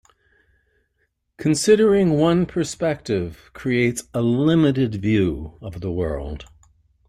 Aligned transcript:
Considering 1.37 2.13
one 2.17 2.47
perspective 2.47 3.51
creates 3.53 4.05
a 4.15 4.21
limited 4.23 4.95
view 4.95 5.59
of 5.61 5.79
the 5.81 5.91
world. 5.91 6.47